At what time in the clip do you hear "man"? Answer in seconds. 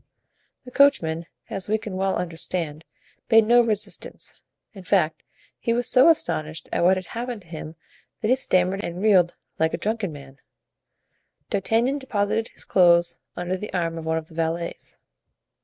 10.11-10.39